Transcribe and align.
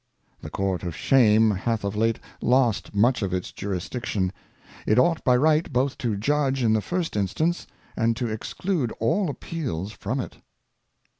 The 0.41 0.49
Court 0.49 0.81
of 0.81 0.95
Shame 0.95 1.51
hath 1.51 1.83
of 1.83 1.95
late 1.95 2.17
lost 2.41 2.95
much 2.95 3.21
of 3.21 3.35
its 3.35 3.51
Jurisdic 3.51 4.07
tion. 4.07 4.33
It 4.87 4.97
ought 4.97 5.23
by 5.23 5.37
right 5.37 5.71
both 5.71 5.95
to 5.99 6.17
judge 6.17 6.63
in 6.63 6.73
the 6.73 6.81
first 6.81 7.15
Instance, 7.15 7.67
and 7.95 8.17
to 8.17 8.25
exclude 8.27 8.91
all 8.99 9.29
Appeals 9.29 9.91
from 9.91 10.19
it. 10.19 10.37